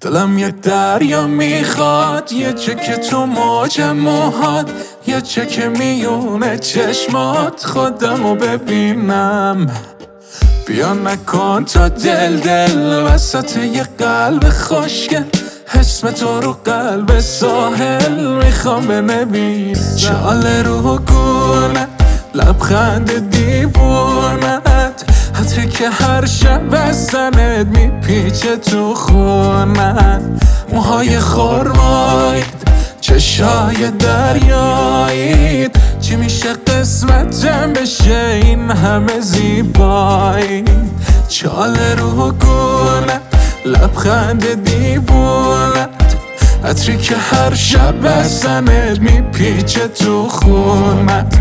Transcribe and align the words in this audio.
دلم 0.00 0.38
یک 0.38 0.60
دریا 0.60 1.26
می‌خواد 1.26 2.32
یه 2.32 2.52
چه 2.52 2.74
تو 2.74 3.26
موج 3.26 3.80
موهات 3.80 4.70
یه 5.06 5.20
چه 5.20 5.46
که 5.46 5.68
میونه 5.68 6.58
چشمات 6.58 7.66
خودمو 7.66 8.34
ببینم. 8.34 9.70
بیا 10.66 10.94
نکن 10.94 11.64
تا 11.64 11.88
دل 11.88 12.36
دل 12.36 13.06
وسط 13.06 13.56
یه 13.56 13.82
قلب 13.98 14.48
خوشگل 14.48 15.24
اسم 15.74 16.10
تو 16.10 16.40
رو 16.40 16.56
قلب 16.64 17.20
ساحل 17.20 18.26
می‌خوام 18.26 18.86
بنویسم. 18.86 19.96
چال 19.96 20.46
رو 20.46 20.98
گونه 20.98 21.88
لبخند 22.34 23.30
دیوونت 23.30 24.69
حتی 25.40 25.66
که 25.66 25.90
هر 25.90 26.26
شب 26.26 26.68
بزنت 26.68 27.66
میپیچه 27.66 28.56
تو 28.56 28.94
خونت 28.94 30.22
موهای 30.72 31.18
خورمایید 31.18 32.44
چشای 33.00 33.90
دریایید. 33.98 35.78
چی 36.00 36.16
میشه 36.16 36.52
قسمتم 36.52 37.72
بشه 37.72 38.40
این 38.42 38.70
همه 38.70 39.20
زیبایی 39.20 40.64
چال 41.28 41.76
رو 41.98 42.32
گونه 42.32 43.20
لبخند 43.66 44.64
دیوونت 44.64 45.88
عطری 46.64 46.96
که 46.96 47.16
هر 47.16 47.54
شب 47.54 48.00
بزنت 48.00 48.98
میپیچه 48.98 49.88
تو 49.88 50.28
خونت 50.28 51.40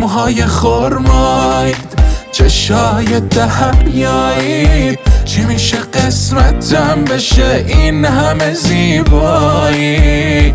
موهای 0.00 0.46
خورمایید 0.46 1.97
چشای 2.38 3.20
دریایید 3.20 4.98
چی 5.24 5.44
میشه 5.44 5.76
قسمتم 5.76 7.04
بشه؟ 7.04 7.64
این 7.68 8.04
همه 8.04 8.54
زیبایی 8.54 10.54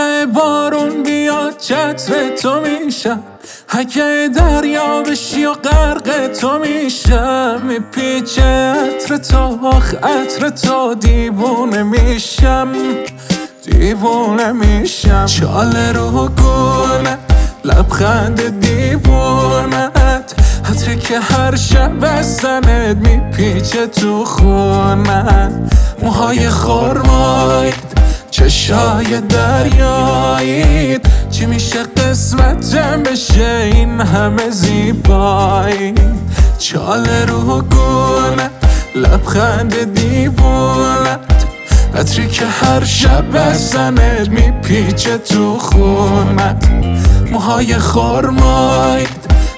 اگه 0.00 0.26
بارون 0.26 1.02
بیاد 1.02 1.56
چتر 1.56 2.36
تو 2.42 2.60
میشم 2.60 3.22
اگه 3.68 4.30
دریا 4.34 5.02
بشی 5.02 5.44
و 5.44 5.52
غرق 5.52 6.28
تو 6.40 6.58
میشم 6.58 7.60
میپیچه 7.62 8.42
عطر 8.42 9.16
تو 9.16 9.66
آخ 9.66 9.94
عطر 9.94 10.48
تو 10.48 10.94
دیوونه 10.94 11.82
میشم. 11.82 12.68
دیوونه 13.64 14.52
میشم. 14.52 15.26
چال 15.26 15.76
رو 15.76 16.28
گونه 16.28 17.18
لبخند 17.64 18.60
دیوونت 18.60 20.34
حتی 20.64 20.96
که 20.96 21.20
هر 21.20 21.56
شب 21.56 21.92
بزنت 22.00 22.96
میپیچه 22.96 23.86
تو 23.86 24.24
خونت 24.24 25.52
موهای 26.02 26.48
خورمایید 26.48 27.89
چشای 28.40 29.20
دریایید 29.20 31.08
چی 31.30 31.46
میشه 31.46 31.82
قسمتم 31.82 33.02
بشه 33.02 33.70
این 33.74 34.00
همه 34.00 34.50
زیبایی؟ 34.50 35.94
چال 36.58 37.06
رو 37.06 37.62
گونه 37.62 38.50
لبخند 38.94 39.94
دیوونت 39.94 41.20
عطری 41.94 42.28
که 42.28 42.46
هر 42.46 42.84
شب 42.84 43.30
بزنت 43.30 44.28
میپیچه 44.28 45.18
تو 45.18 45.58
خونت 45.58 46.70
موهای 47.32 47.78
خورمایید 47.78 49.08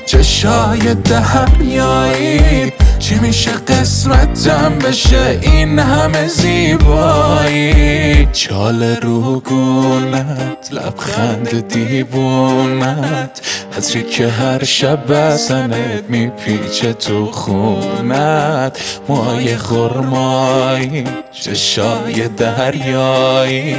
چشای 0.06 0.95
دریایید 0.95 2.73
چی 3.03 3.15
میشه 3.15 3.51
قسمتم 3.51 4.79
بشه؟ 4.79 5.39
این 5.43 5.79
همه 5.79 6.29
زیبایی. 6.29 8.27
چال 8.33 8.83
رو 8.83 9.41
گونت 9.41 10.73
لبخند 10.73 11.69
دیوونت. 11.69 13.41
حضری 13.77 14.03
که 14.03 14.29
هر 14.29 14.65
شب 14.65 15.07
بزنت 15.07 16.05
میپیچه 16.09 16.93
تو 16.93 17.27
خونت. 17.33 18.79
موهای 19.09 19.57
خرمایی 19.57 21.05
چشای 21.33 22.29
دریایی. 22.29 23.77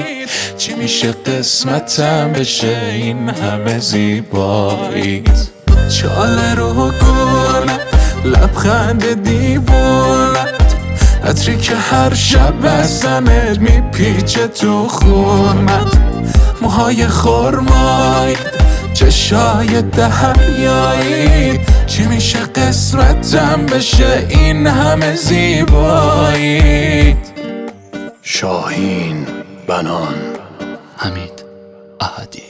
چی 0.57 0.73
میشه 0.73 1.11
قسمتم 1.11 2.31
بشه؟ 2.31 2.77
این 2.93 3.29
همه 3.29 3.79
زیبایی. 3.79 5.23
چال 5.89 6.39
رو 6.55 6.91
لبخند 8.25 9.23
دیوونت 9.23 10.75
عطری 11.25 11.57
که 11.57 11.75
هر 11.75 12.13
شب 12.13 12.53
بزنت 12.61 13.59
میپیچه 13.59 14.47
تو 14.47 14.87
خونت 14.87 15.97
موهای 16.61 17.07
خورمایید 17.07 18.37
چشای 18.93 19.81
دریایی 19.81 21.59
چی 21.87 22.03
میشه 22.03 22.39
قسمتم 22.39 23.65
بشه 23.65 24.27
این 24.29 24.67
همه 24.67 25.15
زیبایی؟ 25.15 27.17
شاهین 28.21 29.27
بنان. 29.67 30.15
حمید 30.97 31.43
احدی. 32.01 32.43